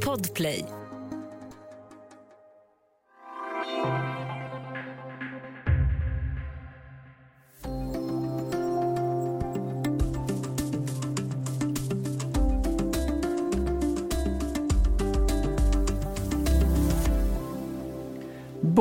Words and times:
Podplay. 0.00 0.85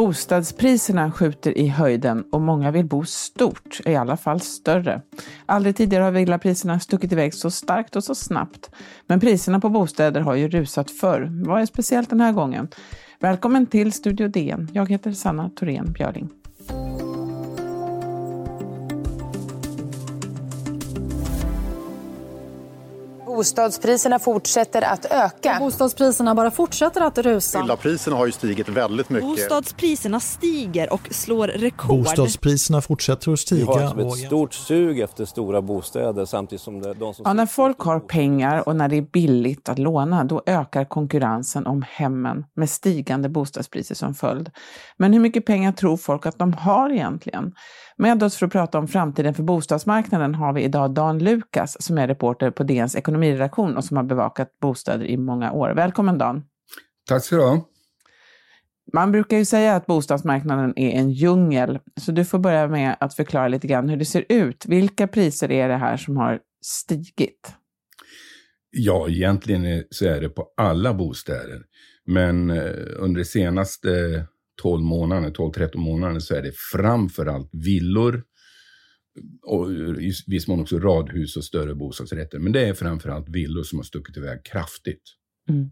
Bostadspriserna 0.05 1.11
skjuter 1.11 1.57
i 1.57 1.67
höjden 1.67 2.23
och 2.31 2.41
många 2.41 2.71
vill 2.71 2.85
bo 2.85 3.05
stort, 3.05 3.79
i 3.85 3.95
alla 3.95 4.17
fall 4.17 4.39
större. 4.39 5.01
Aldrig 5.45 5.75
tidigare 5.75 6.03
har 6.03 6.11
villapriserna 6.11 6.79
stuckit 6.79 7.11
iväg 7.11 7.33
så 7.33 7.51
starkt 7.51 7.95
och 7.95 8.03
så 8.03 8.15
snabbt. 8.15 8.70
Men 9.07 9.20
priserna 9.20 9.59
på 9.59 9.70
bostäder 9.70 10.21
har 10.21 10.35
ju 10.35 10.47
rusat 10.47 10.91
förr. 10.91 11.29
Vad 11.45 11.61
är 11.61 11.65
speciellt 11.65 12.09
den 12.09 12.21
här 12.21 12.31
gången? 12.31 12.67
Välkommen 13.20 13.66
till 13.66 13.94
Studio 13.94 14.27
DN. 14.27 14.70
Jag 14.73 14.89
heter 14.89 15.11
Sanna 15.11 15.49
Thorén 15.49 15.91
Björling. 15.91 16.30
Bostadspriserna 23.45 24.20
fortsätter 24.20 24.81
att 24.81 25.05
öka. 25.05 25.58
Bostadspriserna 25.59 26.36
bara 26.36 26.52
fortsätter 26.52 27.02
att 27.02 27.17
rusa. 27.17 27.62
Villapriserna 27.62 28.16
har 28.16 28.26
ju 28.26 28.31
stigit 28.31 28.70
väldigt 28.70 29.09
mycket. 29.09 29.30
Bostadspriserna 29.30 30.20
stiger 30.20 30.94
och 30.94 31.08
slår 31.12 31.48
rekord. 31.48 31.98
Bostadspriserna 31.98 32.81
fortsätter 32.81 33.31
att 33.31 33.39
stiga. 33.39 33.66
Vi 33.66 33.72
har 33.72 33.81
alltså 33.81 34.20
ett 34.20 34.27
stort 34.27 34.53
sug 34.53 35.00
efter 35.00 35.26
stora 35.26 35.62
bostäder 35.62 36.26
samtidigt 36.26 36.62
som 36.62 36.81
det, 36.81 36.94
de 36.94 37.13
som... 37.13 37.23
Ja, 37.27 37.34
när 37.34 37.45
folk 37.45 37.80
har 37.80 38.00
pengar 38.00 38.67
och 38.67 38.76
när 38.76 38.88
det 38.88 38.98
är 38.98 39.02
billigt 39.02 39.70
att 39.70 39.80
låna, 39.80 40.23
då 40.23 40.41
ökar 40.45 40.86
konkurrensen 40.86 41.67
om 41.67 41.86
hemmen 41.89 42.45
med 42.55 42.70
stigande 42.70 43.30
bostadspriser 43.30 43.95
som 43.95 44.14
följd. 44.14 44.50
Men 44.97 45.14
hur 45.14 45.19
mycket 45.19 45.45
pengar 45.45 45.72
tror 45.72 45.97
folk 45.97 46.25
att 46.25 46.39
de 46.39 46.53
har 46.53 46.89
egentligen? 46.89 47.53
Med 47.97 48.23
oss 48.23 48.38
för 48.38 48.45
att 48.45 48.51
prata 48.51 48.79
om 48.79 48.88
framtiden 48.88 49.33
för 49.33 49.43
bostadsmarknaden 49.43 50.35
har 50.35 50.53
vi 50.53 50.63
idag 50.63 50.93
Dan 50.93 51.19
Lukas 51.19 51.77
som 51.79 51.97
är 51.97 52.07
reporter 52.07 52.51
på 52.51 52.63
DNs 52.63 52.95
ekonomiredaktion 52.95 53.77
och 53.77 53.83
som 53.83 53.97
har 53.97 54.03
bevakat 54.03 54.59
bostäder 54.59 55.05
i 55.05 55.17
många 55.17 55.51
år. 55.51 55.69
Välkommen 55.69 56.17
Dan! 56.17 56.43
Tack 57.07 57.23
ska 57.23 57.35
du 57.35 57.41
ha! 57.41 57.69
Man 58.93 59.11
brukar 59.11 59.38
ju 59.38 59.45
säga 59.45 59.75
att 59.75 59.85
bostadsmarknaden 59.85 60.73
är 60.75 60.91
en 60.91 61.11
djungel, 61.11 61.79
så 62.01 62.11
du 62.11 62.25
får 62.25 62.39
börja 62.39 62.67
med 62.67 62.97
att 62.99 63.13
förklara 63.13 63.47
lite 63.47 63.67
grann 63.67 63.89
hur 63.89 63.97
det 63.97 64.05
ser 64.05 64.25
ut. 64.29 64.66
Vilka 64.66 65.07
priser 65.07 65.51
är 65.51 65.69
det 65.69 65.77
här 65.77 65.97
som 65.97 66.17
har 66.17 66.39
stigit? 66.61 67.53
Ja, 68.71 69.09
egentligen 69.09 69.83
så 69.89 70.05
är 70.05 70.21
det 70.21 70.29
på 70.29 70.47
alla 70.57 70.93
bostäder. 70.93 71.61
Men 72.05 72.49
eh, 72.49 72.73
under 72.97 73.19
de 73.19 73.25
senaste 73.25 73.89
12 74.61 74.84
månader, 74.84 75.30
12-13 75.30 75.78
månader 75.78 76.20
så 76.20 76.36
är 76.36 76.42
det 76.42 76.52
framförallt 76.73 77.50
villor 77.52 78.23
och 79.45 79.72
i 79.72 80.12
viss 80.28 80.47
mån 80.47 80.62
också 80.62 80.80
radhus 80.80 81.38
och 81.38 81.44
större 81.44 81.75
bostadsrätter. 81.75 82.39
Men 82.39 82.52
det 82.52 82.67
är 82.67 82.73
framförallt 82.73 83.30
villor 83.30 83.64
som 83.64 83.80
har 83.80 83.84
stuckit 83.84 84.17
iväg 84.17 84.45
kraftigt. 84.45 85.02
Mm. 85.50 85.72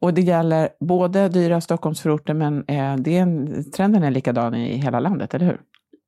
Och 0.00 0.14
det 0.14 0.20
gäller 0.20 0.68
både 0.80 1.28
dyra 1.28 1.60
Stockholmsförorter, 1.60 2.34
men 2.34 2.58
eh, 2.68 2.96
det 2.96 3.16
är 3.16 3.22
en, 3.22 3.70
trenden 3.70 4.02
är 4.02 4.10
likadan 4.10 4.54
i 4.54 4.76
hela 4.76 5.00
landet, 5.00 5.34
eller 5.34 5.46
hur? 5.46 5.60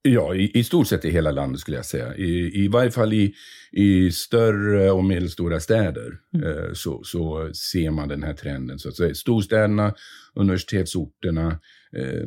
Ja, 0.03 0.35
i, 0.35 0.59
i 0.59 0.65
stort 0.65 0.87
sett 0.87 1.05
i 1.05 1.11
hela 1.11 1.31
landet 1.31 1.61
skulle 1.61 1.77
jag 1.77 1.87
säga. 1.87 2.15
I, 2.15 2.65
i 2.65 2.69
varje 2.69 2.91
fall 2.91 3.13
i, 3.13 3.35
i 3.73 4.13
större 4.13 4.91
och 4.91 5.05
medelstora 5.05 5.61
städer 5.61 6.19
mm. 6.35 6.49
eh, 6.49 6.73
så, 6.73 7.03
så 7.05 7.51
ser 7.55 7.91
man 7.91 8.09
den 8.09 8.23
här 8.23 8.35
trenden. 8.35 8.79
Så 8.79 8.89
att 8.89 8.97
säga. 8.97 9.15
Storstäderna, 9.15 9.95
universitetsorterna, 10.35 11.61
eh, 11.97 12.23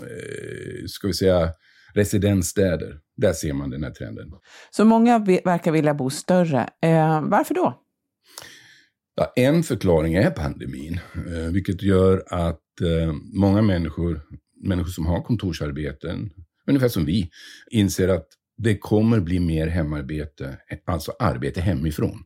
eh, 0.00 0.86
ska 0.86 1.06
vi 1.06 1.14
säga 1.14 1.50
residensstäder, 1.94 2.98
där 3.16 3.32
ser 3.32 3.52
man 3.52 3.70
den 3.70 3.84
här 3.84 3.90
trenden. 3.90 4.32
Så 4.70 4.84
många 4.84 5.18
verkar 5.18 5.72
vilja 5.72 5.94
bo 5.94 6.10
större. 6.10 6.68
Eh, 6.82 7.22
varför 7.22 7.54
då? 7.54 7.82
Ja, 9.14 9.32
en 9.36 9.62
förklaring 9.62 10.14
är 10.14 10.30
pandemin, 10.30 11.00
eh, 11.14 11.52
vilket 11.52 11.82
gör 11.82 12.24
att 12.26 12.80
eh, 12.80 13.12
många 13.34 13.62
människor, 13.62 14.20
människor 14.64 14.90
som 14.90 15.06
har 15.06 15.22
kontorsarbeten, 15.22 16.30
ungefär 16.66 16.88
som 16.88 17.04
vi, 17.04 17.30
inser 17.70 18.08
att 18.08 18.26
det 18.56 18.78
kommer 18.78 19.20
bli 19.20 19.40
mer 19.40 19.66
hemarbete, 19.66 20.58
alltså 20.84 21.12
arbete 21.18 21.60
hemifrån. 21.60 22.24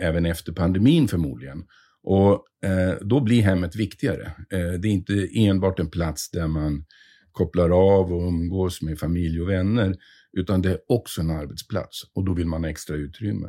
Även 0.00 0.26
efter 0.26 0.52
pandemin 0.52 1.08
förmodligen. 1.08 1.64
Och 2.02 2.44
eh, 2.68 2.94
då 3.00 3.20
blir 3.20 3.42
hemmet 3.42 3.76
viktigare. 3.76 4.32
Eh, 4.50 4.72
det 4.80 4.88
är 4.88 4.92
inte 4.92 5.28
enbart 5.34 5.80
en 5.80 5.90
plats 5.90 6.30
där 6.30 6.46
man 6.46 6.84
kopplar 7.32 7.70
av 7.70 8.12
och 8.12 8.28
umgås 8.28 8.82
med 8.82 8.98
familj 8.98 9.40
och 9.40 9.48
vänner, 9.48 9.96
utan 10.32 10.62
det 10.62 10.70
är 10.70 10.78
också 10.88 11.20
en 11.20 11.30
arbetsplats 11.30 12.02
och 12.14 12.24
då 12.24 12.34
vill 12.34 12.46
man 12.46 12.64
ha 12.64 12.70
extra 12.70 12.96
utrymme. 12.96 13.48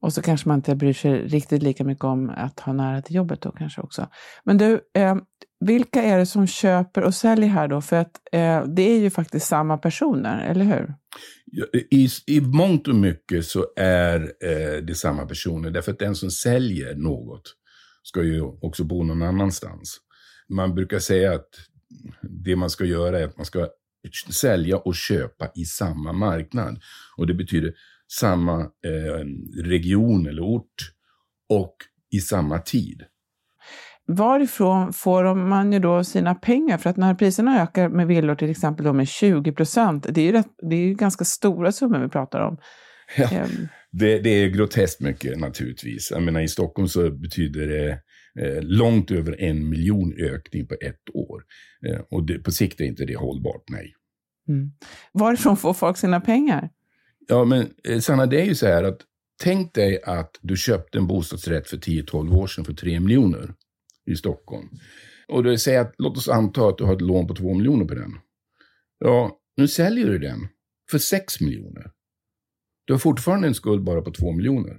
Och 0.00 0.12
så 0.12 0.22
kanske 0.22 0.48
man 0.48 0.58
inte 0.58 0.74
bryr 0.74 0.92
sig 0.92 1.26
riktigt 1.26 1.62
lika 1.62 1.84
mycket 1.84 2.04
om 2.04 2.30
att 2.30 2.60
ha 2.60 2.72
nära 2.72 3.02
till 3.02 3.16
jobbet 3.16 3.40
då 3.40 3.52
kanske 3.52 3.80
också. 3.80 4.08
Men 4.44 4.58
du, 4.58 4.80
eh, 4.94 5.16
vilka 5.60 6.02
är 6.02 6.18
det 6.18 6.26
som 6.26 6.46
köper 6.46 7.02
och 7.02 7.14
säljer 7.14 7.48
här 7.48 7.68
då? 7.68 7.80
För 7.80 7.96
att 7.96 8.20
eh, 8.32 8.64
det 8.64 8.82
är 8.82 8.98
ju 8.98 9.10
faktiskt 9.10 9.46
samma 9.46 9.78
personer, 9.78 10.50
eller 10.50 10.64
hur? 10.64 10.94
I, 11.90 12.08
I 12.26 12.40
mångt 12.40 12.88
och 12.88 12.94
mycket 12.94 13.44
så 13.44 13.66
är 13.76 14.20
eh, 14.20 14.82
det 14.82 14.94
samma 14.94 15.26
personer, 15.26 15.70
därför 15.70 15.92
att 15.92 15.98
den 15.98 16.14
som 16.14 16.30
säljer 16.30 16.94
något 16.94 17.54
ska 18.02 18.22
ju 18.22 18.42
också 18.42 18.84
bo 18.84 19.02
någon 19.02 19.22
annanstans. 19.22 20.00
Man 20.48 20.74
brukar 20.74 20.98
säga 20.98 21.34
att 21.34 21.48
det 22.22 22.56
man 22.56 22.70
ska 22.70 22.84
göra 22.84 23.20
är 23.20 23.24
att 23.24 23.36
man 23.36 23.46
ska 23.46 23.68
sälja 24.30 24.78
och 24.78 24.94
köpa 24.94 25.50
i 25.54 25.64
samma 25.64 26.12
marknad. 26.12 26.80
Och 27.16 27.26
det 27.26 27.34
betyder 27.34 27.74
samma 28.12 28.60
eh, 28.60 29.24
region 29.64 30.26
eller 30.26 30.42
ort 30.42 30.92
och 31.48 31.76
i 32.10 32.20
samma 32.20 32.58
tid. 32.58 33.02
Varifrån 34.10 34.92
får 34.92 35.34
man 35.34 35.72
ju 35.72 35.78
då 35.78 36.04
sina 36.04 36.34
pengar? 36.34 36.78
För 36.78 36.90
att 36.90 36.96
när 36.96 37.14
priserna 37.14 37.62
ökar 37.62 37.88
med 37.88 38.06
villor 38.06 38.34
till 38.34 38.50
exempel 38.50 38.84
då 38.84 38.92
med 38.92 39.08
20 39.08 39.52
procent, 39.52 40.06
det 40.10 40.20
är 40.20 40.24
ju 40.24 40.32
rätt, 40.32 40.48
det 40.70 40.76
är 40.76 40.94
ganska 40.94 41.24
stora 41.24 41.72
summor 41.72 41.98
vi 41.98 42.08
pratar 42.08 42.40
om. 42.40 42.58
Ja, 43.16 43.30
ehm. 43.30 43.68
det, 43.90 44.18
det, 44.18 44.30
är 44.30 44.48
groteskt 44.48 45.00
mycket 45.00 45.38
naturligtvis. 45.38 46.10
Jag 46.10 46.22
menar 46.22 46.40
i 46.40 46.48
Stockholm 46.48 46.88
så 46.88 47.10
betyder 47.10 47.66
det 47.66 47.90
eh, 48.44 48.62
långt 48.62 49.10
över 49.10 49.40
en 49.40 49.68
miljon 49.68 50.12
ökning 50.18 50.66
på 50.66 50.74
ett 50.74 51.14
år. 51.14 51.42
Eh, 51.88 52.00
och 52.10 52.26
det, 52.26 52.38
på 52.38 52.52
sikt 52.52 52.80
är 52.80 52.84
inte 52.84 53.04
det 53.04 53.16
hållbart, 53.16 53.64
nej. 53.70 53.94
Mm. 54.48 54.70
Varifrån 55.12 55.56
får 55.56 55.74
folk 55.74 55.96
sina 55.96 56.20
pengar? 56.20 56.70
Ja, 57.28 57.44
men 57.44 57.70
eh, 57.88 57.98
Sanna, 57.98 58.26
det 58.26 58.40
är 58.40 58.44
ju 58.44 58.54
så 58.54 58.66
här 58.66 58.84
att 58.84 58.98
tänk 59.42 59.74
dig 59.74 60.02
att 60.04 60.38
du 60.40 60.56
köpte 60.56 60.98
en 60.98 61.06
bostadsrätt 61.06 61.68
för 61.68 61.76
10-12 61.76 62.36
år 62.36 62.46
sedan 62.46 62.64
för 62.64 62.72
3 62.72 63.00
miljoner 63.00 63.54
i 64.12 64.16
Stockholm. 64.16 64.68
Och 65.28 65.44
du 65.44 65.58
säger 65.58 65.80
att, 65.80 65.94
låt 65.98 66.16
oss 66.16 66.28
anta 66.28 66.68
att 66.68 66.78
du 66.78 66.84
har 66.84 66.94
ett 66.94 67.00
lån 67.00 67.26
på 67.26 67.34
2 67.34 67.54
miljoner 67.54 67.84
på 67.84 67.94
den. 67.94 68.12
Ja, 68.98 69.38
nu 69.56 69.68
säljer 69.68 70.06
du 70.06 70.18
den 70.18 70.48
för 70.90 70.98
6 70.98 71.40
miljoner. 71.40 71.90
Du 72.84 72.92
har 72.92 72.98
fortfarande 72.98 73.48
en 73.48 73.54
skuld 73.54 73.84
bara 73.84 74.02
på 74.02 74.10
2 74.10 74.32
miljoner. 74.32 74.78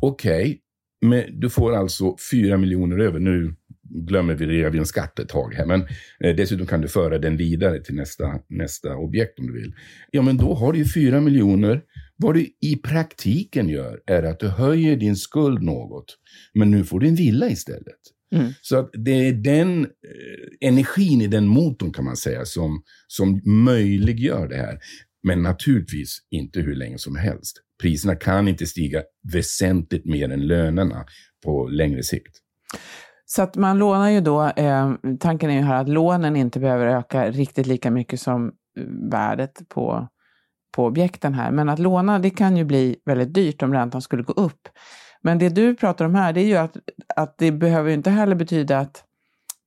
Okej, 0.00 0.42
okay, 0.42 0.58
men 1.04 1.40
du 1.40 1.50
får 1.50 1.74
alltså 1.74 2.16
4 2.32 2.56
miljoner 2.56 2.98
över. 2.98 3.20
Nu 3.20 3.54
glömmer 3.82 4.34
vi 4.34 4.46
reavinstskatt 4.46 5.18
ett 5.18 5.28
tag 5.28 5.54
här, 5.54 5.66
men 5.66 5.80
eh, 6.20 6.36
dessutom 6.36 6.66
kan 6.66 6.80
du 6.80 6.88
föra 6.88 7.18
den 7.18 7.36
vidare 7.36 7.82
till 7.82 7.94
nästa, 7.94 8.40
nästa 8.48 8.96
objekt 8.96 9.38
om 9.38 9.46
du 9.46 9.52
vill. 9.52 9.74
Ja, 10.10 10.22
men 10.22 10.36
då 10.36 10.54
har 10.54 10.72
du 10.72 10.78
ju 10.78 10.84
4 10.84 11.20
miljoner. 11.20 11.82
Vad 12.16 12.34
du 12.34 12.46
i 12.60 12.76
praktiken 12.76 13.68
gör 13.68 14.00
är 14.06 14.22
att 14.22 14.40
du 14.40 14.48
höjer 14.48 14.96
din 14.96 15.16
skuld 15.16 15.62
något, 15.62 16.18
men 16.54 16.70
nu 16.70 16.84
får 16.84 17.00
du 17.00 17.08
en 17.08 17.14
villa 17.14 17.48
istället. 17.48 18.00
Mm. 18.34 18.52
Så 18.62 18.78
att 18.78 18.90
det 18.92 19.28
är 19.28 19.32
den 19.32 19.84
eh, 19.84 20.68
energin 20.68 21.20
i 21.20 21.26
den 21.26 21.46
motorn 21.46 21.92
kan 21.92 22.04
man 22.04 22.16
säga 22.16 22.44
som, 22.44 22.82
som 23.06 23.40
möjliggör 23.44 24.48
det 24.48 24.56
här. 24.56 24.78
Men 25.22 25.42
naturligtvis 25.42 26.18
inte 26.30 26.60
hur 26.60 26.74
länge 26.74 26.98
som 26.98 27.16
helst. 27.16 27.56
Priserna 27.82 28.16
kan 28.16 28.48
inte 28.48 28.66
stiga 28.66 29.02
väsentligt 29.32 30.04
mer 30.04 30.28
än 30.28 30.46
lönerna 30.46 31.04
på 31.44 31.68
längre 31.68 32.02
sikt. 32.02 32.36
Så 33.26 33.42
att 33.42 33.56
man 33.56 33.78
lånar 33.78 34.10
ju 34.10 34.20
då, 34.20 34.44
eh, 34.56 34.94
tanken 35.20 35.50
är 35.50 35.54
ju 35.54 35.62
här 35.62 35.80
att 35.80 35.88
lånen 35.88 36.36
inte 36.36 36.60
behöver 36.60 36.86
öka 36.86 37.30
riktigt 37.30 37.66
lika 37.66 37.90
mycket 37.90 38.20
som 38.20 38.52
värdet 39.10 39.68
på, 39.68 40.08
på 40.74 40.84
objekten 40.84 41.34
här. 41.34 41.50
Men 41.50 41.68
att 41.68 41.78
låna, 41.78 42.18
det 42.18 42.30
kan 42.30 42.56
ju 42.56 42.64
bli 42.64 42.96
väldigt 43.04 43.34
dyrt 43.34 43.62
om 43.62 43.72
räntan 43.72 44.02
skulle 44.02 44.22
gå 44.22 44.32
upp. 44.32 44.68
Men 45.22 45.38
det 45.38 45.48
du 45.48 45.74
pratar 45.74 46.04
om 46.04 46.14
här, 46.14 46.32
det 46.32 46.40
är 46.40 46.46
ju 46.46 46.56
att, 46.56 46.76
att 47.16 47.38
det 47.38 47.52
behöver 47.52 47.90
inte 47.90 48.10
heller 48.10 48.34
betyda 48.34 48.78
att 48.78 49.04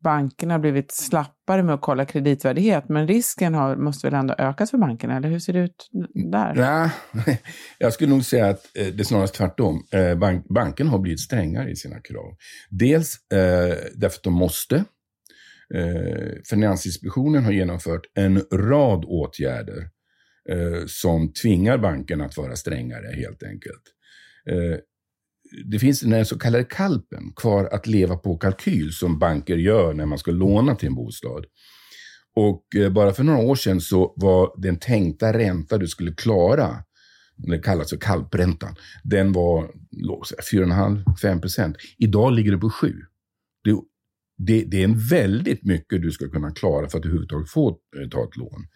bankerna 0.04 0.54
har 0.54 0.60
blivit 0.60 0.92
slappare 0.92 1.64
med 1.64 1.76
att 1.76 1.82
kolla 1.82 2.06
kreditvärdighet, 2.06 2.90
men 2.90 3.08
risken 3.08 3.54
har, 3.54 3.76
måste 3.76 4.08
väl 4.08 4.14
ändå 4.14 4.36
ökat 4.38 4.70
för 4.70 4.78
bankerna, 4.78 5.18
eller 5.18 5.30
hur 5.30 5.40
ser 5.40 5.54
det 5.54 5.60
ut 5.60 5.90
där? 6.32 6.56
Ja, 6.56 6.90
jag 7.78 7.94
skulle 7.94 8.10
nog 8.10 8.26
säga 8.26 8.48
att 8.50 8.78
eh, 8.78 8.86
det 8.86 9.00
är 9.00 9.04
snarast 9.04 9.34
tvärtom. 9.34 9.84
Eh, 9.92 10.16
bank, 10.16 10.46
banken 10.50 10.88
har 10.88 11.00
blivit 11.00 11.20
strängare 11.20 11.72
i 11.72 11.76
sina 11.76 12.00
krav. 12.00 12.36
Dels 12.70 13.32
eh, 13.32 13.38
därför 13.96 14.18
att 14.18 14.24
de 14.24 14.34
måste. 14.34 14.76
Eh, 15.76 16.30
Finansinspektionen 16.50 17.44
har 17.44 17.52
genomfört 17.52 18.02
en 18.16 18.42
rad 18.52 19.06
åtgärder 19.06 19.78
eh, 19.78 19.97
Eh, 20.50 20.86
som 20.88 21.34
tvingar 21.34 21.78
bankerna 21.78 22.26
att 22.26 22.38
vara 22.38 22.56
strängare 22.56 23.16
helt 23.16 23.44
enkelt. 23.44 23.84
Eh, 24.50 24.80
det 25.66 25.80
finns 25.80 26.00
den 26.00 26.26
så 26.26 26.40
kallade 26.40 26.64
kalpen, 26.64 27.34
kvar 27.36 27.70
att 27.72 27.88
leva 27.88 28.18
på 28.18 28.38
kalkyl, 28.38 28.94
som 28.94 29.20
banker 29.20 29.58
gör 29.58 29.94
när 29.94 30.06
man 30.06 30.18
ska 30.18 30.32
låna 30.32 30.76
till 30.76 30.88
en 30.88 30.96
bostad. 30.96 31.46
Och 32.36 32.76
eh, 32.76 32.90
bara 32.90 33.14
för 33.14 33.24
några 33.24 33.40
år 33.40 33.56
sedan 33.56 33.82
så 33.82 34.14
var 34.16 34.54
den 34.58 34.80
tänkta 34.80 35.34
ränta 35.34 35.78
du 35.78 35.88
skulle 35.88 36.12
klara, 36.12 36.84
det 37.38 37.60
kallas 37.60 37.90
för 37.90 37.98
kalpräntan, 37.98 38.76
den 39.04 39.34
var 39.34 39.72
4,5-5 40.52 41.42
procent. 41.42 41.78
Idag 41.98 42.34
ligger 42.34 42.52
det 42.52 42.58
på 42.58 42.70
7. 42.70 42.94
Det, 43.64 43.72
det, 44.38 44.64
det, 44.68 44.84
är 44.84 45.10
väldigt 45.10 45.64
mycket 45.64 46.02
du 46.02 46.12
ska 46.12 46.30
kunna 46.30 46.52
klara 46.52 46.90
för 46.90 46.98
att 46.98 47.06
överhuvudtaget 47.06 47.50
få 47.50 47.70
eh, 47.70 48.10
ta 48.10 48.24
ett 48.24 48.38
lån. 48.38 48.68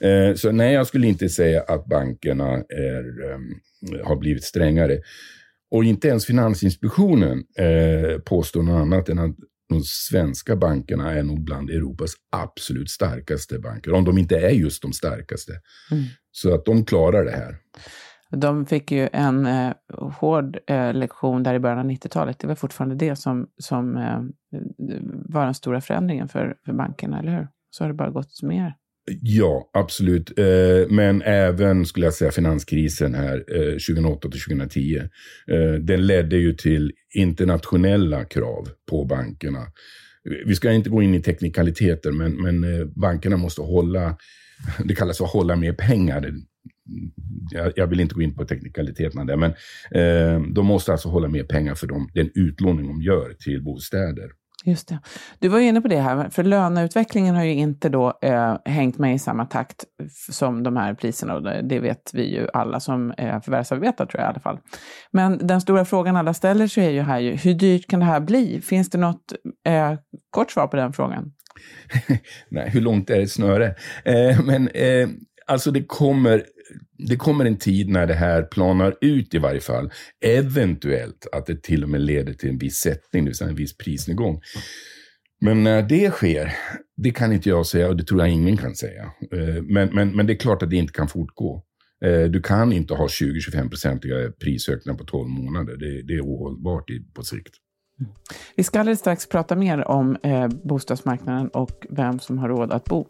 Eh, 0.00 0.34
så 0.34 0.52
nej, 0.52 0.74
jag 0.74 0.86
skulle 0.86 1.06
inte 1.06 1.28
säga 1.28 1.62
att 1.62 1.86
bankerna 1.86 2.52
är, 2.68 3.30
eh, 3.30 4.06
har 4.06 4.16
blivit 4.16 4.44
strängare. 4.44 4.98
Och 5.70 5.84
inte 5.84 6.08
ens 6.08 6.26
Finansinspektionen 6.26 7.44
eh, 7.58 8.18
påstår 8.18 8.62
något 8.62 8.80
annat 8.80 9.08
än 9.08 9.18
att 9.18 9.36
de 9.68 9.82
svenska 9.84 10.56
bankerna 10.56 11.12
är 11.12 11.22
nog 11.22 11.44
bland 11.44 11.70
Europas 11.70 12.10
absolut 12.32 12.90
starkaste 12.90 13.58
banker. 13.58 13.92
Om 13.92 14.04
de 14.04 14.18
inte 14.18 14.38
är 14.38 14.50
just 14.50 14.82
de 14.82 14.92
starkaste. 14.92 15.52
Mm. 15.90 16.04
Så 16.32 16.54
att 16.54 16.64
de 16.64 16.84
klarar 16.84 17.24
det 17.24 17.30
här. 17.30 17.56
De 18.36 18.66
fick 18.66 18.92
ju 18.92 19.08
en 19.12 19.46
eh, 19.46 19.72
hård 20.20 20.58
eh, 20.66 20.94
lektion 20.94 21.42
där 21.42 21.54
i 21.54 21.58
början 21.58 21.78
av 21.78 21.84
90-talet. 21.84 22.38
Det 22.38 22.46
var 22.46 22.54
fortfarande 22.54 22.94
det 22.94 23.16
som, 23.16 23.46
som 23.58 23.96
eh, 23.96 24.20
var 25.28 25.44
den 25.44 25.54
stora 25.54 25.80
förändringen 25.80 26.28
för, 26.28 26.56
för 26.64 26.72
bankerna, 26.72 27.18
eller 27.18 27.36
hur? 27.36 27.48
Så 27.70 27.84
har 27.84 27.88
det 27.88 27.94
bara 27.94 28.10
gått 28.10 28.42
mer. 28.42 28.74
Ja, 29.20 29.70
absolut. 29.72 30.38
Eh, 30.38 30.88
men 30.88 31.22
även, 31.22 31.86
skulle 31.86 32.06
jag 32.06 32.14
säga, 32.14 32.30
finanskrisen 32.30 33.14
här 33.14 33.44
eh, 33.48 33.72
2008 33.72 34.28
till 34.30 34.40
2010. 34.40 34.96
Eh, 35.48 35.72
den 35.80 36.06
ledde 36.06 36.36
ju 36.36 36.52
till 36.52 36.92
internationella 37.14 38.24
krav 38.24 38.68
på 38.90 39.04
bankerna. 39.04 39.66
Vi 40.46 40.54
ska 40.54 40.72
inte 40.72 40.90
gå 40.90 41.02
in 41.02 41.14
i 41.14 41.22
teknikaliteter, 41.22 42.10
men, 42.12 42.42
men 42.42 42.92
bankerna 43.00 43.36
måste 43.36 43.60
hålla, 43.60 44.16
det 44.84 44.94
kallas 44.94 45.18
för 45.18 45.24
hålla 45.24 45.56
mer 45.56 45.72
pengar. 45.72 46.32
Jag, 47.76 47.86
vill 47.86 48.00
inte 48.00 48.14
gå 48.14 48.22
in 48.22 48.34
på 48.34 48.44
teknikaliteterna 48.44 49.24
där, 49.24 49.36
men 49.36 49.54
de 50.54 50.66
måste 50.66 50.92
alltså 50.92 51.08
hålla 51.08 51.28
mer 51.28 51.44
pengar 51.44 51.74
för 51.74 51.86
dem, 51.86 52.10
den 52.14 52.30
utlåning 52.34 52.86
de 52.86 53.02
gör 53.02 53.34
till 53.38 53.64
bostäder. 53.64 54.30
Just 54.64 54.88
det. 54.88 54.98
Du 55.38 55.48
var 55.48 55.58
inne 55.58 55.80
på 55.80 55.88
det 55.88 56.00
här, 56.00 56.28
för 56.30 56.44
löneutvecklingen 56.44 57.34
har 57.34 57.44
ju 57.44 57.52
inte 57.52 57.88
då 57.88 58.18
eh, 58.22 58.56
hängt 58.64 58.98
med 58.98 59.14
i 59.14 59.18
samma 59.18 59.46
takt 59.46 59.84
som 60.30 60.62
de 60.62 60.76
här 60.76 60.94
priserna 60.94 61.34
och 61.34 61.42
det 61.42 61.80
vet 61.80 62.10
vi 62.14 62.34
ju 62.34 62.48
alla 62.52 62.80
som 62.80 63.10
eh, 63.10 63.40
förvärvsarbetar 63.40 64.06
tror 64.06 64.20
jag 64.20 64.28
i 64.28 64.30
alla 64.30 64.40
fall. 64.40 64.58
Men 65.10 65.46
den 65.46 65.60
stora 65.60 65.84
frågan 65.84 66.16
alla 66.16 66.34
ställer 66.34 66.66
sig 66.66 66.84
är 66.84 66.90
ju 66.90 67.00
här 67.00 67.20
ju, 67.20 67.36
hur 67.36 67.54
dyrt 67.54 67.86
kan 67.86 68.00
det 68.00 68.06
här 68.06 68.20
bli? 68.20 68.60
Finns 68.60 68.90
det 68.90 68.98
något 68.98 69.32
eh, 69.66 69.94
kort 70.30 70.50
svar 70.50 70.66
på 70.66 70.76
den 70.76 70.92
frågan? 70.92 71.32
Nej, 72.48 72.70
hur 72.70 72.80
långt 72.80 73.10
är 73.10 73.20
ett 73.20 73.30
snöre? 73.30 73.74
Eh, 74.04 74.44
men 74.44 74.68
eh, 74.68 75.08
alltså 75.46 75.70
det 75.70 75.84
kommer 75.84 76.44
det 77.08 77.16
kommer 77.16 77.44
en 77.44 77.58
tid 77.58 77.88
när 77.88 78.06
det 78.06 78.14
här 78.14 78.42
planar 78.42 78.96
ut 79.00 79.34
i 79.34 79.38
varje 79.38 79.60
fall. 79.60 79.90
Eventuellt 80.24 81.26
att 81.32 81.46
det 81.46 81.62
till 81.62 81.82
och 81.82 81.90
med 81.90 82.00
leder 82.00 82.32
till 82.32 82.48
en 82.48 82.58
viss 82.58 82.76
sättning, 82.76 83.24
det 83.24 83.28
vill 83.28 83.36
säga 83.36 83.50
en 83.50 83.56
viss 83.56 83.76
prisnedgång. 83.76 84.40
Men 85.40 85.64
när 85.64 85.82
det 85.82 86.10
sker, 86.10 86.52
det 86.96 87.10
kan 87.10 87.32
inte 87.32 87.48
jag 87.48 87.66
säga 87.66 87.88
och 87.88 87.96
det 87.96 88.04
tror 88.04 88.20
jag 88.20 88.30
ingen 88.30 88.56
kan 88.56 88.74
säga. 88.74 89.02
Eh, 89.32 89.62
men, 89.62 89.88
men, 89.94 90.16
men 90.16 90.26
det 90.26 90.32
är 90.32 90.38
klart 90.38 90.62
att 90.62 90.70
det 90.70 90.76
inte 90.76 90.92
kan 90.92 91.08
fortgå. 91.08 91.62
Eh, 92.04 92.22
du 92.22 92.42
kan 92.42 92.72
inte 92.72 92.94
ha 92.94 93.06
20-25-procentiga 93.06 94.32
prisökningar 94.32 94.98
på 94.98 95.04
12 95.04 95.28
månader. 95.28 95.76
Det, 95.76 96.02
det 96.02 96.14
är 96.14 96.20
ohållbart 96.20 96.84
på 97.14 97.22
sikt. 97.22 97.54
Vi 98.56 98.62
ska 98.62 98.80
alldeles 98.80 98.98
strax 98.98 99.28
prata 99.28 99.56
mer 99.56 99.88
om 99.88 100.16
eh, 100.22 100.48
bostadsmarknaden 100.48 101.48
och 101.48 101.86
vem 101.90 102.18
som 102.18 102.38
har 102.38 102.48
råd 102.48 102.72
att 102.72 102.84
bo. 102.84 103.06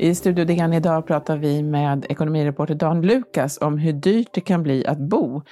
I 0.00 0.14
Studio 0.14 0.44
DN 0.44 0.72
idag 0.72 1.06
pratar 1.06 1.36
vi 1.36 1.62
med 1.62 2.06
ekonomireporter 2.08 2.74
Dan 2.74 3.02
Lukas 3.02 3.58
om 3.60 3.78
hur 3.78 3.92
dyrt 3.92 4.28
det 4.32 4.40
kan 4.40 4.62
bli 4.62 4.86
att 4.86 4.98
bo. 4.98 5.42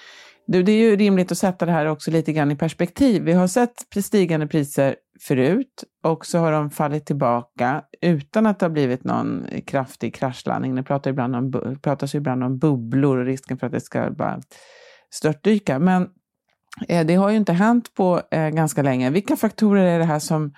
Det 0.47 0.59
är 0.59 0.77
ju 0.77 0.97
rimligt 0.97 1.33
att 1.33 1.39
sätta 1.39 1.67
det 1.67 1.73
här 1.73 1.87
också 1.87 2.11
lite 2.11 2.33
grann 2.33 2.51
i 2.51 2.57
perspektiv. 2.57 3.23
Vi 3.23 3.33
har 3.33 3.47
sett 3.47 4.05
stigande 4.05 4.47
priser 4.47 4.97
förut 5.21 5.85
och 6.05 6.27
så 6.27 6.39
har 6.39 6.53
de 6.53 6.71
fallit 6.71 7.07
tillbaka 7.07 7.83
utan 8.01 8.47
att 8.47 8.59
det 8.59 8.67
har 8.67 8.71
blivit 8.71 9.05
någon 9.05 9.47
kraftig 9.67 10.15
kraschlandning. 10.15 10.75
Det 10.75 10.83
pratar 10.83 11.11
ibland 11.11 11.37
om, 11.37 11.79
pratas 11.83 12.15
ibland 12.15 12.45
om 12.45 12.59
bubblor 12.59 13.19
och 13.19 13.27
risken 13.27 13.59
för 13.59 13.67
att 13.67 13.73
det 13.73 13.81
ska 13.81 14.11
bara 14.11 14.41
störtdyka. 15.11 15.79
Men 15.79 16.09
eh, 16.89 17.07
det 17.07 17.15
har 17.15 17.31
ju 17.31 17.37
inte 17.37 17.53
hänt 17.53 17.95
på 17.95 18.23
eh, 18.31 18.49
ganska 18.49 18.83
länge. 18.83 19.11
Vilka 19.11 19.37
faktorer 19.37 19.85
är 19.85 19.99
det 19.99 20.05
här 20.05 20.19
som 20.19 20.53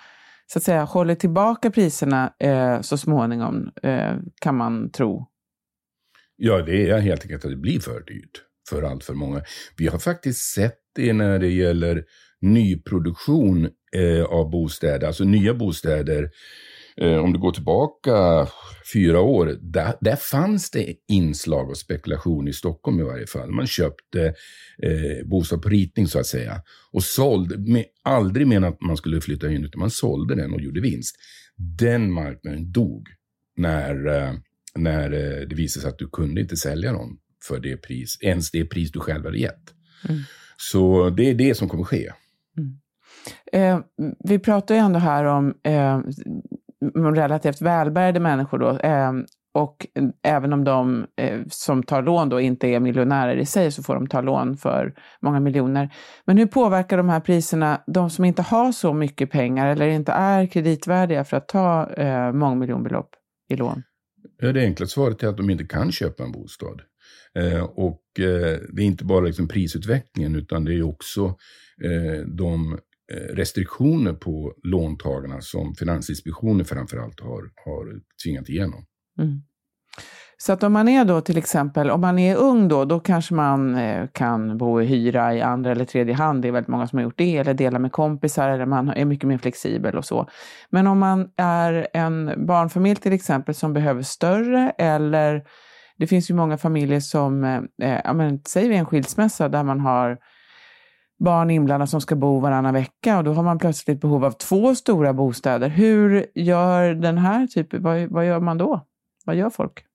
så 0.53 0.59
att 0.59 0.63
säga 0.63 0.83
håller 0.83 1.15
tillbaka 1.15 1.71
priserna 1.71 2.33
eh, 2.39 2.81
så 2.81 2.97
småningom, 2.97 3.71
eh, 3.83 4.15
kan 4.41 4.55
man 4.55 4.91
tro? 4.91 5.27
Ja, 6.35 6.61
det 6.61 6.89
är 6.89 6.99
helt 6.99 7.21
enkelt 7.21 7.45
att 7.45 7.51
det 7.51 7.57
blir 7.57 7.79
för 7.79 7.99
dyrt 7.99 8.41
för 8.69 8.83
allt 8.83 9.03
för 9.03 9.13
många. 9.13 9.41
Vi 9.77 9.87
har 9.87 9.99
faktiskt 9.99 10.53
sett 10.53 10.77
det 10.95 11.13
när 11.13 11.39
det 11.39 11.47
gäller 11.47 12.03
nyproduktion 12.41 13.69
eh, 13.95 14.23
av 14.23 14.49
bostäder, 14.49 15.07
alltså 15.07 15.23
nya 15.23 15.53
bostäder 15.53 16.29
eh, 16.97 17.17
om 17.17 17.33
du 17.33 17.39
går 17.39 17.51
tillbaka 17.51 18.47
fyra 18.93 19.21
år, 19.21 19.57
där, 19.61 19.93
där 20.01 20.15
fanns 20.15 20.71
det 20.71 20.93
inslag 21.07 21.69
av 21.69 21.73
spekulation 21.73 22.47
i 22.47 22.53
Stockholm 22.53 22.99
i 22.99 23.03
varje 23.03 23.27
fall. 23.27 23.51
Man 23.51 23.67
köpte 23.67 24.25
eh, 24.83 25.27
bostad 25.27 25.61
på 25.61 25.69
ritning 25.69 26.07
så 26.07 26.19
att 26.19 26.27
säga 26.27 26.61
och 26.91 27.03
sålde, 27.03 27.57
med, 27.57 27.85
aldrig 28.03 28.47
menat 28.47 28.73
att 28.73 28.81
man 28.81 28.97
skulle 28.97 29.21
flytta 29.21 29.51
in, 29.51 29.65
utan 29.65 29.79
man 29.79 29.91
sålde 29.91 30.35
den 30.35 30.53
och 30.53 30.61
gjorde 30.61 30.81
vinst. 30.81 31.15
Den 31.57 32.11
marknaden 32.11 32.71
dog 32.71 33.07
när, 33.57 34.07
eh, 34.07 34.33
när 34.75 35.11
eh, 35.11 35.47
det 35.47 35.55
visade 35.55 35.81
sig 35.81 35.89
att 35.89 35.99
du 35.99 36.09
kunde 36.09 36.41
inte 36.41 36.57
sälja 36.57 36.91
dem 36.91 37.19
för 37.47 37.59
det 37.59 37.77
pris, 37.77 38.17
ens 38.21 38.51
det 38.51 38.65
pris 38.65 38.91
du 38.91 38.99
själv 38.99 39.25
hade 39.25 39.39
gett. 39.39 39.73
Mm. 40.09 40.21
Så 40.57 41.09
det 41.09 41.29
är 41.29 41.35
det 41.35 41.55
som 41.55 41.69
kommer 41.69 41.83
ske. 41.83 42.11
Mm. 42.57 42.77
Eh, 43.53 43.79
vi 44.23 44.39
pratar 44.39 44.75
ju 44.75 44.81
ändå 44.81 44.99
här 44.99 45.25
om 45.25 45.53
eh, 45.63 45.99
relativt 47.15 47.61
välbärgade 47.61 48.19
människor 48.19 48.59
då, 48.59 48.77
eh, 48.77 49.11
och 49.53 49.87
även 50.23 50.53
om 50.53 50.63
de 50.63 51.05
eh, 51.17 51.39
som 51.49 51.83
tar 51.83 52.01
lån 52.01 52.29
då 52.29 52.39
inte 52.39 52.67
är 52.67 52.79
miljonärer 52.79 53.37
i 53.37 53.45
sig 53.45 53.71
så 53.71 53.83
får 53.83 53.95
de 53.95 54.07
ta 54.07 54.21
lån 54.21 54.57
för 54.57 54.93
många 55.21 55.39
miljoner. 55.39 55.93
Men 56.25 56.37
hur 56.37 56.45
påverkar 56.45 56.97
de 56.97 57.09
här 57.09 57.19
priserna 57.19 57.81
de 57.87 58.09
som 58.09 58.25
inte 58.25 58.41
har 58.41 58.71
så 58.71 58.93
mycket 58.93 59.31
pengar 59.31 59.67
eller 59.67 59.87
inte 59.87 60.11
är 60.11 60.45
kreditvärdiga 60.45 61.23
för 61.23 61.37
att 61.37 61.47
ta 61.47 61.93
eh, 61.93 62.31
mångmiljonbelopp 62.33 63.09
i 63.49 63.55
lån? 63.55 63.83
Ja, 64.41 64.51
det 64.51 64.61
enkla 64.61 64.85
svaret 64.85 65.23
är 65.23 65.27
att 65.27 65.37
de 65.37 65.49
inte 65.49 65.63
kan 65.63 65.91
köpa 65.91 66.23
en 66.23 66.31
bostad. 66.31 66.81
Eh, 67.35 67.63
och 67.63 68.03
eh, 68.19 68.59
det 68.73 68.81
är 68.81 68.85
inte 68.85 69.05
bara 69.05 69.25
liksom 69.25 69.47
prisutvecklingen 69.47 70.35
utan 70.35 70.65
det 70.65 70.73
är 70.73 70.83
också 70.83 71.25
eh, 71.83 72.25
de 72.25 72.79
Eh, 73.11 73.35
restriktioner 73.35 74.13
på 74.13 74.53
låntagarna 74.63 75.41
som 75.41 75.75
Finansinspektionen 75.75 76.65
framförallt 76.65 77.19
har, 77.19 77.43
har 77.65 78.01
tvingat 78.23 78.49
igenom. 78.49 78.85
Mm. 79.19 79.41
Så 80.37 80.53
att 80.53 80.63
om 80.63 80.73
man 80.73 80.87
är 80.87 81.05
då 81.05 81.21
till 81.21 81.37
exempel, 81.37 81.89
om 81.89 82.01
man 82.01 82.19
är 82.19 82.35
ung 82.35 82.67
då, 82.67 82.85
då 82.85 82.99
kanske 82.99 83.33
man 83.33 83.75
eh, 83.75 84.07
kan 84.13 84.57
bo 84.57 84.81
i 84.81 84.85
hyra 84.85 85.35
i 85.35 85.41
andra 85.41 85.71
eller 85.71 85.85
tredje 85.85 86.13
hand. 86.13 86.41
Det 86.41 86.47
är 86.47 86.51
väldigt 86.51 86.67
många 86.67 86.87
som 86.87 86.97
har 86.97 87.03
gjort 87.03 87.17
det, 87.17 87.37
eller 87.37 87.53
dela 87.53 87.79
med 87.79 87.91
kompisar, 87.91 88.49
eller 88.49 88.65
man 88.65 88.89
är 88.89 89.05
mycket 89.05 89.27
mer 89.27 89.37
flexibel 89.37 89.97
och 89.97 90.05
så. 90.05 90.29
Men 90.69 90.87
om 90.87 90.99
man 90.99 91.29
är 91.37 91.87
en 91.93 92.45
barnfamilj 92.47 92.95
till 92.95 93.13
exempel 93.13 93.55
som 93.55 93.73
behöver 93.73 94.01
större, 94.01 94.69
eller 94.77 95.43
det 95.97 96.07
finns 96.07 96.29
ju 96.29 96.33
många 96.33 96.57
familjer 96.57 96.99
som, 96.99 97.43
eh, 97.43 97.99
ja 98.03 98.13
men 98.13 98.39
säger 98.43 98.69
vi 98.69 98.75
en 98.75 98.85
skilsmässa 98.85 99.49
där 99.49 99.63
man 99.63 99.79
har 99.79 100.17
barn 101.23 101.49
inblandade 101.49 101.89
som 101.89 102.01
ska 102.01 102.15
bo 102.15 102.39
varannan 102.39 102.73
vecka 102.73 103.17
och 103.17 103.23
då 103.23 103.33
har 103.33 103.43
man 103.43 103.59
plötsligt 103.59 104.01
behov 104.01 104.25
av 104.25 104.31
två 104.31 104.75
stora 104.75 105.13
bostäder. 105.13 105.69
Hur 105.69 106.25
gör 106.35 106.93
den 106.93 107.17
här 107.17 107.47
typen, 107.47 107.83
vad, 107.83 108.09
vad 108.09 108.27
gör 108.27 108.39
man 108.39 108.57
då? 108.57 108.87
Vad 109.25 109.35
gör 109.35 109.49
folk? 109.49 109.85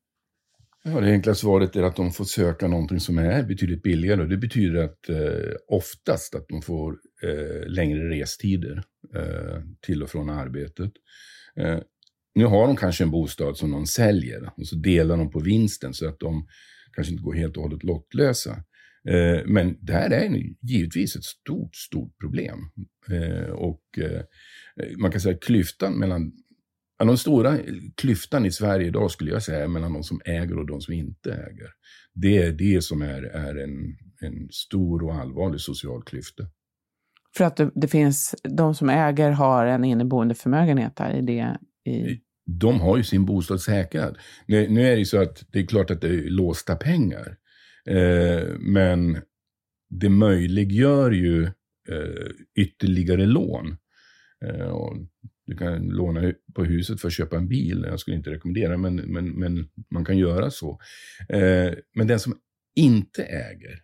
Ja, 0.84 1.00
det 1.00 1.12
enkla 1.12 1.34
svaret 1.34 1.76
är 1.76 1.82
att 1.82 1.96
de 1.96 2.12
får 2.12 2.24
söka 2.24 2.68
någonting 2.68 3.00
som 3.00 3.18
är 3.18 3.42
betydligt 3.42 3.82
billigare. 3.82 4.22
Och 4.22 4.28
det 4.28 4.36
betyder 4.36 4.84
att 4.84 5.08
eh, 5.08 5.54
oftast 5.68 6.34
att 6.34 6.48
de 6.48 6.62
får 6.62 6.96
eh, 7.22 7.68
längre 7.68 8.10
restider 8.10 8.82
eh, 9.14 9.62
till 9.86 10.02
och 10.02 10.10
från 10.10 10.30
arbetet. 10.30 10.92
Eh, 11.56 11.78
nu 12.34 12.44
har 12.44 12.66
de 12.66 12.76
kanske 12.76 13.04
en 13.04 13.10
bostad 13.10 13.56
som 13.56 13.70
de 13.70 13.86
säljer 13.86 14.50
och 14.56 14.66
så 14.66 14.76
delar 14.76 15.16
de 15.16 15.30
på 15.30 15.40
vinsten 15.40 15.94
så 15.94 16.08
att 16.08 16.20
de 16.20 16.46
kanske 16.92 17.12
inte 17.12 17.24
går 17.24 17.34
helt 17.34 17.56
och 17.56 17.62
hållet 17.62 17.84
lottlösa. 17.84 18.56
Eh, 19.08 19.42
men 19.46 19.76
det 19.80 19.92
här 19.92 20.10
är 20.10 20.42
givetvis 20.62 21.16
ett 21.16 21.24
stort, 21.24 21.76
stort 21.76 22.18
problem. 22.20 22.58
Eh, 23.10 23.50
och 23.50 23.82
eh, 23.98 24.20
man 24.98 25.10
kan 25.10 25.20
säga 25.20 25.34
att 25.34 25.42
klyftan 25.42 25.98
mellan 25.98 26.32
den 26.98 27.18
stora 27.18 27.58
klyftan 27.94 28.46
i 28.46 28.50
Sverige 28.50 28.86
idag 28.86 29.10
skulle 29.10 29.30
jag 29.30 29.42
säga 29.42 29.64
är 29.64 29.68
mellan 29.68 29.92
de 29.92 30.02
som 30.02 30.20
äger 30.24 30.58
och 30.58 30.66
de 30.66 30.80
som 30.80 30.94
inte 30.94 31.32
äger. 31.32 31.70
Det 32.14 32.38
är 32.38 32.52
det 32.52 32.84
som 32.84 33.02
är, 33.02 33.22
är 33.22 33.56
en, 33.56 33.96
en 34.20 34.48
stor 34.50 35.04
och 35.04 35.14
allvarlig 35.14 35.60
social 35.60 36.02
klyfta. 36.02 36.44
För 37.36 37.44
att 37.44 37.56
det, 37.56 37.70
det 37.74 37.88
finns, 37.88 38.34
de 38.42 38.74
som 38.74 38.90
äger 38.90 39.30
har 39.30 39.66
en 39.66 39.84
inneboende 39.84 40.34
förmögenhet 40.34 40.96
där 40.96 41.16
i 41.16 41.22
det? 41.22 41.58
I... 41.92 42.20
De 42.46 42.80
har 42.80 42.96
ju 42.96 43.02
sin 43.02 43.24
bostad 43.24 43.60
säkrad. 43.60 44.18
Nu, 44.46 44.68
nu 44.68 44.86
är 44.86 44.90
det 44.90 44.98
ju 44.98 45.04
så 45.04 45.22
att 45.22 45.44
det 45.52 45.58
är 45.58 45.66
klart 45.66 45.90
att 45.90 46.00
det 46.00 46.08
är 46.08 46.30
låsta 46.30 46.76
pengar. 46.76 47.36
Eh, 47.86 48.58
men 48.58 49.22
det 49.88 50.08
möjliggör 50.08 51.10
ju 51.10 51.44
eh, 51.88 52.30
ytterligare 52.54 53.26
lån. 53.26 53.76
Eh, 54.44 54.76
du 55.46 55.56
kan 55.56 55.88
låna 55.88 56.32
på 56.54 56.64
huset 56.64 57.00
för 57.00 57.08
att 57.08 57.14
köpa 57.14 57.36
en 57.36 57.48
bil. 57.48 57.84
Jag 57.88 58.00
skulle 58.00 58.16
inte 58.16 58.30
rekommendera, 58.30 58.76
men, 58.76 58.96
men, 58.96 59.30
men 59.30 59.68
man 59.90 60.04
kan 60.04 60.18
göra 60.18 60.50
så. 60.50 60.80
Men 61.94 62.06
den 62.06 62.20
som 62.20 62.36
inte 62.76 63.24
äger 63.24 63.82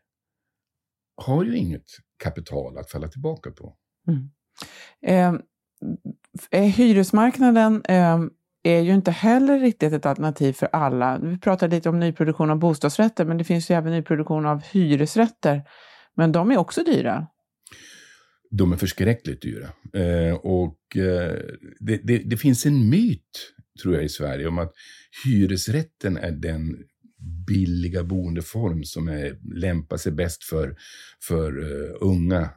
har 1.16 1.44
ju 1.44 1.56
inget 1.56 1.85
kapital 2.23 2.78
att 2.78 2.90
falla 2.90 3.09
tillbaka 3.09 3.50
på. 3.50 3.76
Mm. 4.09 4.30
Eh 5.06 5.40
hyresmarknaden 6.52 7.82
eh, 7.85 8.21
är 8.62 8.81
ju 8.81 8.95
inte 8.95 9.11
heller 9.11 9.59
riktigt 9.59 9.92
ett 9.92 10.07
alternativ 10.07 10.52
för 10.52 10.69
alla. 10.73 11.19
Vi 11.19 11.38
pratade 11.38 11.76
lite 11.76 11.88
om 11.88 12.00
nyproduktion 12.00 12.50
av 12.50 12.59
bostadsrätter, 12.59 13.25
men 13.25 13.38
det 13.38 13.45
finns 13.45 13.71
ju 13.71 13.75
även 13.75 13.92
nyproduktion 13.92 14.47
av 14.47 14.62
hyresrätter. 14.62 15.62
Men 16.14 16.33
de 16.33 16.50
är 16.50 16.57
också 16.57 16.83
dyra 16.85 17.26
de 18.52 18.73
är 18.73 18.76
förskräckligt 18.76 19.42
dyra. 19.42 19.69
Eh, 19.92 20.35
och 20.35 20.97
eh, 20.97 21.37
det, 21.81 22.00
det, 22.04 22.19
det, 22.19 22.37
finns 22.37 22.66
en 22.66 22.88
myt, 22.90 23.52
tror 23.83 23.95
jag, 23.95 24.04
i 24.04 24.09
Sverige 24.09 24.47
om 24.47 24.59
att 24.59 24.73
hyresrätten 25.25 26.16
är 26.16 26.33
den 26.33 26.76
billiga 27.47 28.04
boendeform 28.04 28.85
som 28.85 29.09
är, 29.09 29.38
lämpar 29.54 29.97
sig 29.97 30.12
bäst 30.12 30.45
för, 30.45 30.76
för 31.28 31.59
uh, 31.59 31.97
unga, 32.00 32.50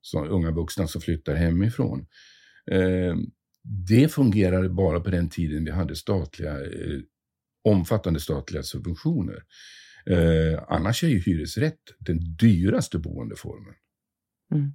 så, 0.00 0.24
unga 0.24 0.50
vuxna 0.50 0.86
som 0.86 1.00
flyttar 1.00 1.34
hemifrån. 1.34 2.06
Eh, 2.70 3.16
det 3.64 4.08
fungerade 4.08 4.68
bara 4.68 5.00
på 5.00 5.10
den 5.10 5.28
tiden 5.28 5.64
vi 5.64 5.70
hade 5.70 5.96
statliga, 5.96 6.52
eh, 6.52 7.00
omfattande 7.68 8.20
statliga 8.20 8.62
subventioner. 8.62 9.42
Eh, 10.06 10.62
annars 10.68 11.04
är 11.04 11.08
ju 11.08 11.18
hyresrätt 11.18 11.80
den 11.98 12.18
dyraste 12.36 12.98
boendeformen. 12.98 13.74
Mm. 14.54 14.72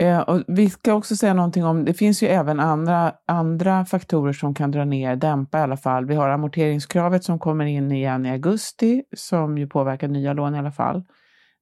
Eh, 0.00 0.20
och 0.20 0.42
vi 0.48 0.70
ska 0.70 0.94
också 0.94 1.16
säga 1.16 1.34
någonting 1.34 1.64
om, 1.64 1.84
det 1.84 1.94
finns 1.94 2.22
ju 2.22 2.26
även 2.26 2.60
andra, 2.60 3.14
andra 3.26 3.84
faktorer 3.84 4.32
som 4.32 4.54
kan 4.54 4.70
dra 4.70 4.84
ner, 4.84 5.16
dämpa 5.16 5.58
i 5.58 5.62
alla 5.62 5.76
fall. 5.76 6.06
Vi 6.06 6.14
har 6.14 6.28
amorteringskravet 6.28 7.24
som 7.24 7.38
kommer 7.38 7.64
in 7.64 7.92
igen 7.92 8.26
i 8.26 8.30
augusti, 8.30 9.02
som 9.16 9.58
ju 9.58 9.66
påverkar 9.66 10.08
nya 10.08 10.32
lån 10.32 10.54
i 10.54 10.58
alla 10.58 10.72
fall, 10.72 11.04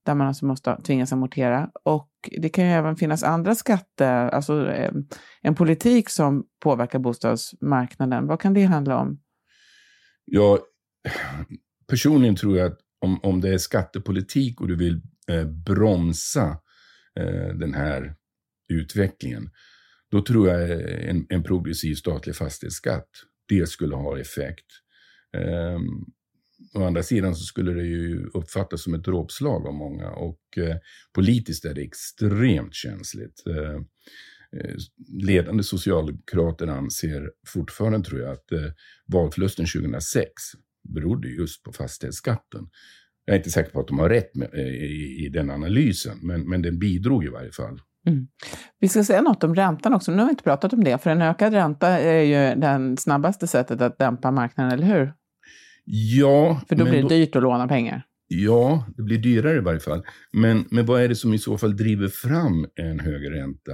där 0.07 0.14
man 0.14 0.26
alltså 0.26 0.47
måste 0.47 0.80
tvingas 0.83 1.12
amortera. 1.12 1.71
Och 1.83 2.11
det 2.38 2.49
kan 2.49 2.64
ju 2.64 2.71
även 2.71 2.97
finnas 2.97 3.23
andra 3.23 3.54
skatter, 3.54 4.28
alltså 4.28 4.71
eh, 4.71 4.92
en 5.42 5.54
politik 5.54 6.09
som 6.09 6.45
påverkar 6.62 6.99
bostadsmarknaden. 6.99 8.26
Vad 8.26 8.40
kan 8.40 8.54
det 8.54 8.64
handla 8.64 8.97
om? 8.97 9.21
Ja, 10.25 10.59
personligen 11.88 12.37
tror 12.37 12.59
jag 12.59 12.73
att 12.73 12.78
om, 13.00 13.21
om 13.23 13.40
det 13.40 13.49
är 13.49 13.59
skattepolitik 13.59 14.61
och 14.61 14.69
du 14.69 14.76
vill 14.76 15.00
eh, 15.30 15.45
bromsa 15.45 16.59
eh, 17.21 17.54
den 17.54 17.75
här 17.75 18.14
utvecklingen, 18.73 19.50
då 20.11 20.23
tror 20.23 20.49
jag 20.49 20.71
eh, 20.71 21.11
en, 21.11 21.26
en 21.28 21.42
progressiv 21.42 21.95
statlig 21.95 22.37
fastighetsskatt, 22.37 23.09
det 23.49 23.69
skulle 23.69 23.97
ha 23.97 24.19
effekt. 24.19 24.66
Um, 25.37 26.07
å 26.74 26.84
andra 26.84 27.02
sidan 27.02 27.34
så 27.34 27.44
skulle 27.44 27.72
det 27.72 27.86
ju 27.86 28.26
uppfattas 28.34 28.82
som 28.82 28.94
ett 28.94 29.04
dråpslag 29.04 29.66
av 29.66 29.74
många 29.74 30.10
och 30.10 30.40
eh, 30.56 30.76
politiskt 31.14 31.64
är 31.64 31.74
det 31.74 31.82
extremt 31.82 32.74
känsligt. 32.74 33.42
Eh, 33.46 33.74
eh 34.60 34.76
ledande 35.22 35.62
socialdemokrater 35.62 36.66
anser 36.66 37.30
fortfarande, 37.46 38.08
tror 38.08 38.20
jag, 38.20 38.32
att 38.32 38.52
eh, 38.52 38.72
valförlusten 39.06 39.66
2006 39.66 40.26
berodde 40.94 41.28
just 41.28 41.62
på 41.62 41.72
fastighetsskatten. 41.72 42.68
Jag 43.24 43.34
är 43.34 43.38
inte 43.38 43.50
säker 43.50 43.70
på 43.70 43.80
att 43.80 43.88
de 43.88 43.98
har 43.98 44.08
rätt 44.08 44.34
med, 44.34 44.54
eh, 44.54 44.60
i, 44.66 45.24
i, 45.26 45.28
den 45.28 45.50
analysen, 45.50 46.18
men, 46.22 46.48
men 46.48 46.62
den 46.62 46.78
bidrog 46.78 47.24
i 47.24 47.28
varje 47.28 47.52
fall. 47.52 47.80
Mm. 48.06 48.26
Vi 48.78 48.88
ska 48.88 49.04
säga 49.04 49.22
något 49.22 49.44
om 49.44 49.54
räntan 49.54 49.94
också. 49.94 50.12
Nu 50.12 50.18
har 50.18 50.24
vi 50.26 50.30
inte 50.30 50.44
pratat 50.44 50.72
om 50.72 50.84
det, 50.84 51.02
för 51.02 51.10
en 51.10 51.22
ökad 51.22 51.52
ränta 51.52 51.88
är 51.88 52.22
ju 52.22 52.60
det 52.60 52.96
snabbaste 52.98 53.46
sättet 53.46 53.80
att 53.80 53.98
dämpa 53.98 54.30
marknaden, 54.30 54.72
eller 54.72 54.86
hur? 54.86 55.12
Ja. 55.92 56.62
För 56.68 56.76
då 56.76 56.85
blir 56.85 56.94
det 56.94 57.02
då, 57.02 57.09
dyrt 57.09 57.37
att 57.37 57.42
låna 57.42 57.68
pengar. 57.68 58.02
Ja, 58.28 58.87
det 58.97 59.02
blir 59.02 59.18
dyrare 59.18 59.56
i 59.56 59.61
varje 59.61 59.80
fall. 59.80 60.02
Men, 60.32 60.64
men 60.70 60.87
vad 60.87 61.02
är 61.02 61.09
det 61.09 61.16
som 61.16 61.35
i 61.35 61.38
så 61.38 61.59
fall 61.59 61.76
driver 61.76 62.09
fram 62.09 62.66
en 62.75 63.00
högre 63.00 63.40
ränta? 63.40 63.73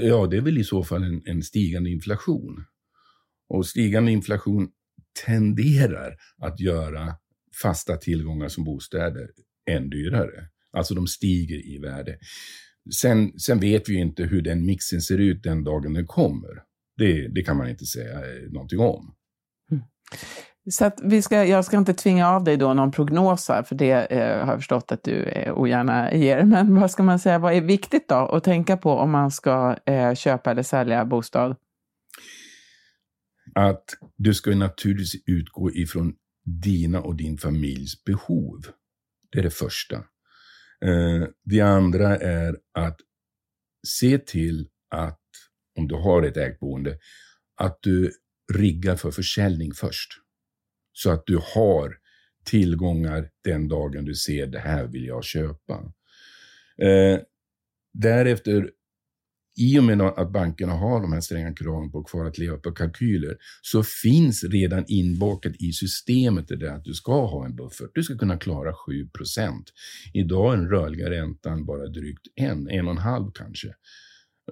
Ja, 0.00 0.26
det 0.26 0.36
är 0.36 0.40
väl 0.40 0.58
i 0.58 0.64
så 0.64 0.84
fall 0.84 1.02
en, 1.02 1.22
en 1.24 1.42
stigande 1.42 1.90
inflation. 1.90 2.64
Och 3.48 3.66
stigande 3.66 4.12
inflation 4.12 4.68
tenderar 5.26 6.16
att 6.42 6.60
göra 6.60 7.14
fasta 7.62 7.96
tillgångar 7.96 8.48
som 8.48 8.64
bostäder 8.64 9.30
än 9.70 9.90
dyrare. 9.90 10.48
Alltså 10.72 10.94
de 10.94 11.06
stiger 11.06 11.66
i 11.74 11.78
värde. 11.78 12.18
Sen, 13.00 13.38
sen 13.38 13.60
vet 13.60 13.88
vi 13.88 13.92
ju 13.92 14.00
inte 14.00 14.24
hur 14.24 14.42
den 14.42 14.66
mixen 14.66 15.00
ser 15.00 15.18
ut 15.18 15.42
den 15.42 15.64
dagen 15.64 15.94
den 15.94 16.06
kommer. 16.06 16.62
Det, 16.96 17.28
det 17.28 17.42
kan 17.42 17.56
man 17.56 17.68
inte 17.68 17.86
säga 17.86 18.18
eh, 18.18 18.50
någonting 18.50 18.78
om. 18.78 19.14
Mm. 19.70 19.82
Så 20.70 20.84
att 20.84 21.00
vi 21.02 21.22
ska, 21.22 21.44
jag 21.44 21.64
ska 21.64 21.76
inte 21.76 21.94
tvinga 21.94 22.28
av 22.28 22.44
dig 22.44 22.56
då 22.56 22.74
någon 22.74 22.90
prognos 22.90 23.48
här, 23.48 23.62
för 23.62 23.74
det 23.74 23.90
eh, 23.90 24.44
har 24.44 24.52
jag 24.52 24.58
förstått 24.58 24.92
att 24.92 25.04
du 25.04 25.22
eh, 25.22 25.58
ogärna 25.58 26.14
ger. 26.14 26.42
Men 26.44 26.80
vad 26.80 26.90
ska 26.90 27.02
man 27.02 27.18
säga, 27.18 27.38
vad 27.38 27.54
är 27.54 27.60
viktigt 27.60 28.08
då 28.08 28.14
att 28.14 28.44
tänka 28.44 28.76
på 28.76 28.90
om 28.90 29.10
man 29.10 29.30
ska 29.30 29.76
eh, 29.86 30.14
köpa 30.14 30.50
eller 30.50 30.62
sälja 30.62 31.04
bostad? 31.04 31.56
Att 33.54 33.84
du 34.16 34.34
ska 34.34 34.50
naturligtvis 34.50 35.22
utgå 35.26 35.70
ifrån 35.70 36.14
dina 36.44 37.00
och 37.00 37.16
din 37.16 37.38
familjs 37.38 38.04
behov. 38.04 38.60
Det 39.32 39.38
är 39.38 39.42
det 39.42 39.50
första. 39.50 39.96
Eh, 40.84 41.28
det 41.44 41.60
andra 41.60 42.16
är 42.16 42.56
att 42.74 43.00
se 43.86 44.18
till 44.18 44.68
att, 44.90 45.20
om 45.78 45.88
du 45.88 45.94
har 45.94 46.22
ett 46.22 46.36
ägt 46.36 46.60
boende, 46.60 46.98
att 47.56 47.78
du 47.82 48.12
riggar 48.52 48.96
för 48.96 49.10
försäljning 49.10 49.72
först. 49.74 50.08
Så 51.02 51.10
att 51.10 51.26
du 51.26 51.40
har 51.54 51.96
tillgångar 52.44 53.28
den 53.44 53.68
dagen 53.68 54.04
du 54.04 54.14
ser 54.14 54.46
det 54.46 54.58
här 54.58 54.86
vill 54.86 55.04
jag 55.04 55.24
köpa. 55.24 55.92
Eh, 56.82 57.20
därefter 57.92 58.70
i 59.56 59.78
och 59.78 59.84
med 59.84 60.00
att 60.00 60.32
bankerna 60.32 60.72
har 60.72 61.00
de 61.00 61.12
här 61.12 61.20
stränga 61.20 61.54
kraven 61.54 61.92
på 61.92 62.04
kvar 62.04 62.24
att 62.24 62.38
leva 62.38 62.56
på 62.56 62.72
kalkyler 62.72 63.36
så 63.62 63.82
finns 63.82 64.44
redan 64.44 64.84
inbakat 64.88 65.52
i 65.58 65.72
systemet 65.72 66.48
det 66.48 66.56
där 66.56 66.74
att 66.74 66.84
du 66.84 66.94
ska 66.94 67.26
ha 67.26 67.44
en 67.46 67.56
buffert. 67.56 67.90
Du 67.94 68.02
ska 68.02 68.18
kunna 68.18 68.38
klara 68.38 68.72
7% 68.72 69.64
Idag 70.14 70.52
är 70.52 70.56
den 70.56 70.68
rörliga 70.68 71.10
räntan 71.10 71.66
bara 71.66 71.86
drygt 71.86 72.26
en, 72.36 72.70
en 72.70 72.86
och 72.86 72.92
en 72.92 72.98
halv 72.98 73.30
kanske. 73.34 73.68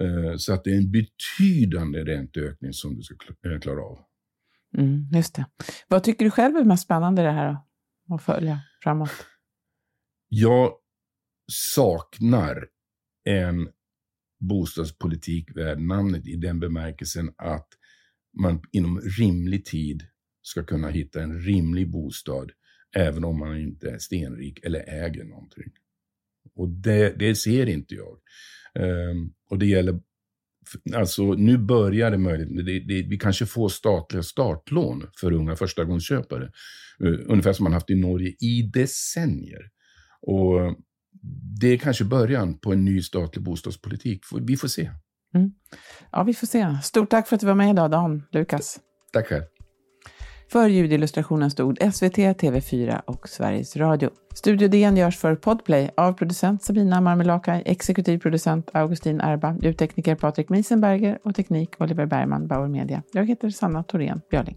Eh, 0.00 0.37
så 0.37 0.52
att 0.52 0.64
det 0.64 0.71
är 0.71 0.76
en 0.76 0.93
betydande 0.93 2.05
ränteökning 2.05 2.73
som 2.73 2.97
du 2.97 3.02
ska 3.02 3.14
eh, 3.45 3.61
klara 3.61 3.83
av. 3.83 4.07
Mm, 4.78 5.08
just 5.12 5.35
det. 5.35 5.47
Vad 5.88 6.02
tycker 6.02 6.25
du 6.25 6.30
själv 6.30 6.56
är 6.56 6.64
mest 6.64 6.85
spännande 6.85 7.23
i 7.23 7.25
det 7.25 7.32
här 7.32 7.52
då? 7.52 7.64
att 8.14 8.23
följa 8.23 8.61
framåt? 8.82 9.11
Jag 10.28 10.73
saknar 11.52 12.68
en 13.25 13.68
bostadspolitik 14.40 15.56
värd 15.56 15.80
namnet 15.80 16.26
i 16.26 16.37
den 16.37 16.61
bemärkelsen 16.61 17.35
att 17.37 17.68
man 18.42 18.62
inom 18.73 19.00
rimlig 19.00 19.64
tid 19.64 20.06
ska 20.42 20.64
kunna 20.64 20.88
hitta 20.88 21.23
en 21.23 21.40
rimlig 21.40 21.90
bostad 21.90 22.52
även 22.97 23.25
om 23.25 23.38
man 23.38 23.56
inte 23.56 23.90
är 23.90 23.99
stenrik 23.99 24.64
eller 24.64 24.80
äger 24.88 25.25
någonting. 25.25 25.73
Och 26.54 26.68
det, 26.68 27.18
det 27.18 27.35
ser 27.35 27.66
inte 27.66 27.94
jag. 27.94 28.18
Um, 28.75 29.35
och 29.50 29.58
det 29.58 29.66
gäller 29.66 30.00
Alltså 30.94 31.32
nu 31.32 31.58
börjar 31.58 32.10
det 32.10 32.18
möjligt. 32.18 32.66
Det, 32.66 32.80
det, 32.80 33.02
vi 33.08 33.18
kanske 33.18 33.46
får 33.46 33.68
statliga 33.68 34.22
startlån 34.22 35.06
för 35.20 35.32
unga 35.32 35.56
förstagångsköpare. 35.56 36.50
Uh, 37.04 37.18
ungefär 37.26 37.52
som 37.52 37.64
man 37.64 37.72
haft 37.72 37.90
i 37.90 37.94
Norge 37.94 38.34
i 38.40 38.62
decennier. 38.62 39.62
Och 40.20 40.76
det 41.60 41.66
är 41.66 41.76
kanske 41.76 42.04
början 42.04 42.58
på 42.58 42.72
en 42.72 42.84
ny 42.84 43.02
statlig 43.02 43.44
bostadspolitik. 43.44 44.20
Vi 44.40 44.56
får 44.56 44.68
se. 44.68 44.90
Mm. 45.34 45.50
Ja, 46.12 46.22
vi 46.22 46.34
får 46.34 46.46
se. 46.46 46.78
Stort 46.82 47.10
tack 47.10 47.28
för 47.28 47.37
att 47.37 47.40
du 47.40 47.46
var 47.46 47.54
med 47.54 47.70
idag, 47.70 47.90
Dan 47.90 48.22
Lukas. 48.32 48.80
Tack 49.12 49.26
själv. 49.26 49.44
För 50.52 50.69
ljudillustrationen 50.69 51.50
stod 51.50 51.78
SVT, 51.93 52.17
TV4 52.17 53.00
och 53.05 53.28
Sveriges 53.28 53.76
Radio. 53.76 54.11
Studio 54.35 54.69
DN 54.69 54.97
görs 54.97 55.17
för 55.17 55.35
Podplay 55.35 55.90
av 55.97 56.12
producent 56.12 56.62
Sabina 56.62 57.00
Marmelakai, 57.00 57.62
exekutiv 57.67 58.19
producent 58.19 58.71
Augustin 58.73 59.21
Erba, 59.21 59.57
ljudtekniker 59.62 60.14
Patrik 60.14 60.49
Miesenberger 60.49 61.19
och 61.23 61.35
teknik 61.35 61.81
Oliver 61.81 62.07
Bergman, 62.07 62.47
Bauer 62.47 62.69
Media. 62.69 63.02
Jag 63.12 63.26
heter 63.26 63.50
Sanna 63.50 63.83
Thorén 63.83 64.21
Björling. 64.31 64.57